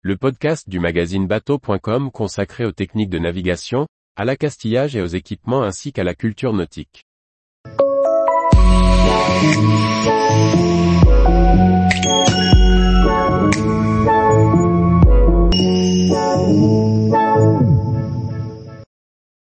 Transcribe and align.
le 0.00 0.16
podcast 0.16 0.68
du 0.68 0.78
magazine 0.78 1.26
bateau.com 1.26 2.12
consacré 2.12 2.64
aux 2.64 2.70
techniques 2.70 3.10
de 3.10 3.18
navigation, 3.18 3.88
à 4.14 4.24
l'accastillage 4.24 4.94
et 4.94 5.02
aux 5.02 5.06
équipements 5.06 5.64
ainsi 5.64 5.92
qu'à 5.92 6.04
la 6.04 6.14
culture 6.14 6.52
nautique.« 6.52 7.02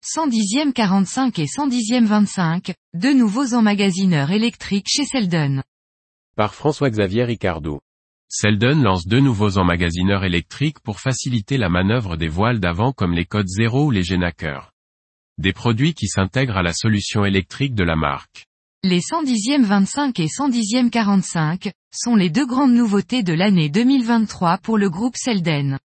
110e 0.04 0.74
45 0.74 1.38
et 1.38 1.46
110e 1.46 2.06
25, 2.06 2.74
deux 2.96 3.14
nouveaux 3.14 3.54
emmagasineurs 3.54 4.32
électriques 4.32 4.88
chez 4.90 5.06
Selden. 5.06 5.62
Par 6.36 6.56
François-Xavier 6.56 7.26
Ricardou. 7.26 7.80
Selden 8.34 8.82
lance 8.82 9.08
deux 9.08 9.20
nouveaux 9.20 9.58
emmagasineurs 9.58 10.24
électriques 10.24 10.80
pour 10.80 11.02
faciliter 11.02 11.58
la 11.58 11.68
manœuvre 11.68 12.16
des 12.16 12.30
voiles 12.30 12.62
d'avant 12.62 12.94
comme 12.94 13.12
les 13.12 13.26
codes 13.26 13.50
0 13.50 13.88
ou 13.88 13.92
les 13.92 14.04
Genaker. 14.04 14.72
Des 15.38 15.52
produits 15.52 15.94
qui 15.94 16.08
s'intègrent 16.08 16.56
à 16.56 16.64
la 16.64 16.72
solution 16.72 17.26
électrique 17.26 17.76
de 17.76 17.84
la 17.84 17.98
marque. 17.98 18.46
Les 18.84 19.02
110e 19.02 19.64
25 19.64 20.18
et 20.22 20.28
110e 20.28 20.90
45 20.90 21.74
sont 21.94 22.16
les 22.16 22.30
deux 22.30 22.46
grandes 22.46 22.72
nouveautés 22.72 23.22
de 23.22 23.34
l'année 23.34 23.68
2023 23.68 24.60
pour 24.60 24.78
le 24.78 24.90
groupe 24.90 25.18
Selden. 25.18 25.78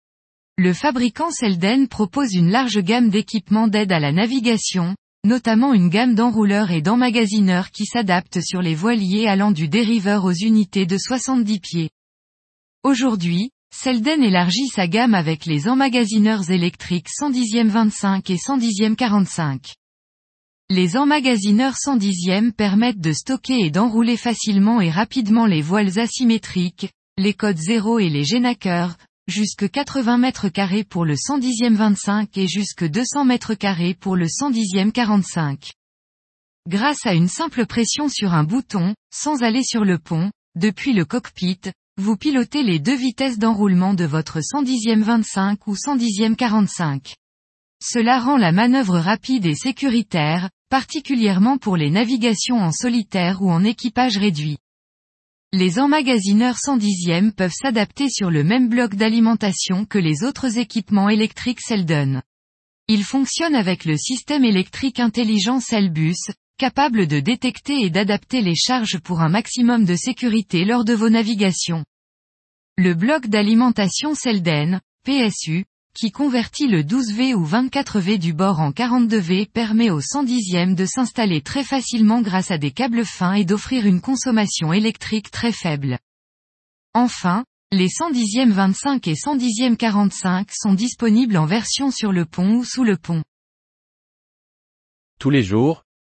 Le 0.59 0.75
fabricant 0.75 1.31
Selden 1.31 1.89
propose 1.89 2.35
une 2.35 2.51
large 2.51 2.81
gamme 2.81 3.09
d'équipements 3.09 3.69
d'aide 3.69 3.91
à 3.91 4.01
la 4.01 4.13
navigation, 4.13 4.95
notamment 5.25 5.73
une 5.73 5.89
gamme 5.89 6.15
d'enrouleurs 6.15 6.73
et 6.73 6.83
d'emmagasineurs 6.83 7.71
qui 7.71 7.87
s'adaptent 7.87 8.43
sur 8.43 8.61
les 8.61 8.75
voiliers 8.75 9.29
allant 9.29 9.51
du 9.51 9.67
dériveur 9.67 10.27
aux 10.27 10.35
unités 10.35 10.85
de 10.85 10.99
70 10.99 11.61
pieds. 11.61 11.91
Aujourd'hui, 12.85 13.51
Selden 13.75 14.23
élargit 14.23 14.69
sa 14.69 14.87
gamme 14.87 15.15
avec 15.15 15.47
les 15.47 15.69
emmagasineurs 15.69 16.51
électriques 16.51 17.09
110e 17.09 17.69
25 17.69 18.29
et 18.29 18.37
110e 18.37 18.95
45. 18.95 19.73
Les 20.69 20.99
emmagasineurs 20.99 21.77
110e 21.77 22.53
permettent 22.53 23.01
de 23.01 23.15
stocker 23.15 23.59
et 23.59 23.71
d'enrouler 23.71 24.19
facilement 24.19 24.83
et 24.83 24.91
rapidement 24.91 25.47
les 25.47 25.63
voiles 25.63 25.99
asymétriques, 25.99 26.91
les 27.17 27.33
codes 27.33 27.57
0 27.57 28.01
et 28.01 28.11
les 28.11 28.25
génakers, 28.25 28.99
jusque 29.29 29.71
80 29.71 30.19
mètres 30.19 30.51
carrés 30.51 30.85
pour 30.85 31.07
le 31.07 31.15
110e 31.15 31.77
25 31.77 32.37
et 32.37 32.49
jusque 32.49 32.85
200 32.85 33.25
mètres 33.25 33.55
carrés 33.55 33.95
pour 33.95 34.15
le 34.15 34.27
110e 34.27 34.93
45. 34.93 35.73
Grâce 36.69 37.07
à 37.07 37.15
une 37.15 37.29
simple 37.29 37.65
pression 37.65 38.11
sur 38.11 38.35
un 38.35 38.45
bouton, 38.45 38.95
sans 39.11 39.43
aller 39.43 39.63
sur 39.63 39.87
le 39.87 39.99
pont, 39.99 40.31
depuis 40.55 40.93
le 40.93 41.07
cockpit, 41.07 41.61
vous 41.97 42.17
pilotez 42.17 42.65
les 42.65 42.81
deux 42.81 42.97
vitesses 42.97 43.39
d'enroulement 43.39 43.95
de 43.95 44.05
votre 44.05 44.41
110e 44.41 45.03
25 45.03 45.67
ou 45.69 45.75
110e 45.75 46.35
45. 46.35 47.15
Cela 47.81 48.19
rend 48.19 48.37
la 48.37 48.51
manœuvre 48.51 48.99
rapide 48.99 49.47
et 49.47 49.55
sécuritaire, 49.55 50.51
particulièrement 50.71 51.57
pour 51.57 51.77
les 51.77 51.91
navigations 51.91 52.59
en 52.59 52.73
solitaire 52.73 53.43
ou 53.43 53.51
en 53.51 53.63
équipage 53.63 54.17
réduit. 54.17 54.59
Les 55.53 55.79
emmagasineurs 55.79 56.57
110e 56.57 57.31
peuvent 57.31 57.55
s'adapter 57.55 58.09
sur 58.11 58.29
le 58.31 58.43
même 58.43 58.69
bloc 58.69 58.97
d'alimentation 58.97 59.85
que 59.85 59.99
les 59.99 60.25
autres 60.25 60.59
équipements 60.59 61.09
électriques 61.09 61.61
Selden. 61.61 62.23
Ils 62.89 63.05
fonctionnent 63.05 63.55
avec 63.55 63.85
le 63.85 63.97
système 63.97 64.45
électrique 64.45 64.99
intelligent 64.99 65.61
Cellbus, 65.61 66.19
capable 66.57 67.07
de 67.07 67.21
détecter 67.21 67.81
et 67.81 67.91
d'adapter 67.91 68.41
les 68.41 68.55
charges 68.55 68.99
pour 68.99 69.21
un 69.21 69.29
maximum 69.29 69.85
de 69.85 69.97
sécurité 69.97 70.65
lors 70.65 70.85
de 70.85 70.95
vos 70.95 71.11
navigations. 71.11 71.85
Le 72.77 72.95
bloc 72.95 73.27
d'alimentation 73.27 74.15
Selden, 74.15 74.81
PSU, 75.05 75.65
qui 75.95 76.11
convertit 76.11 76.67
le 76.67 76.83
12V 76.83 77.35
ou 77.35 77.47
24V 77.47 78.19
du 78.19 78.33
bord 78.33 78.61
en 78.61 78.73
42V 78.73 79.49
permet 79.49 79.91
au 79.91 80.01
110e 80.01 80.75
de 80.75 80.87
s'installer 80.87 81.41
très 81.41 81.63
facilement 81.63 82.21
grâce 82.21 82.51
à 82.51 82.59
des 82.59 82.73
câbles 82.73 83.05
fins 83.05 83.35
et 83.35 83.45
d'offrir 83.45 83.87
une 83.87 84.01
consommation 84.01 84.73
électrique 84.73 85.31
très 85.31 85.53
faible. 85.53 85.99
Enfin, 86.95 87.45
les 87.71 87.89
110e 87.89 88.51
25 88.51 89.07
et 89.07 89.15
110e 89.15 89.77
45 89.77 90.49
sont 90.53 90.75
disponibles 90.75 91.37
en 91.37 91.47
version 91.47 91.91
sur 91.91 92.13
le 92.13 92.25
pont 92.25 92.57
ou 92.57 92.65
sous 92.65 92.85
le 92.85 92.97
pont. 92.97 93.23
Tous 95.21 95.31
les 95.31 95.43
jours, 95.43 95.84